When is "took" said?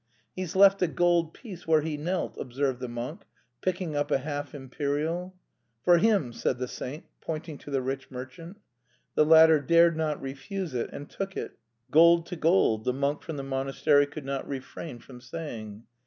11.07-11.37